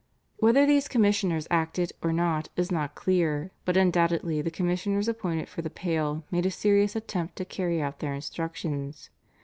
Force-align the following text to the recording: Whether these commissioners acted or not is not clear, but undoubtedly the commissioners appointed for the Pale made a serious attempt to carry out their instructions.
Whether 0.37 0.65
these 0.65 0.87
commissioners 0.87 1.47
acted 1.51 1.93
or 2.01 2.11
not 2.11 2.49
is 2.55 2.71
not 2.71 2.95
clear, 2.95 3.51
but 3.65 3.77
undoubtedly 3.77 4.41
the 4.41 4.49
commissioners 4.49 5.07
appointed 5.07 5.47
for 5.47 5.61
the 5.61 5.69
Pale 5.69 6.23
made 6.31 6.47
a 6.47 6.49
serious 6.49 6.95
attempt 6.95 7.35
to 7.35 7.45
carry 7.45 7.83
out 7.83 7.99
their 7.99 8.15
instructions. 8.15 9.11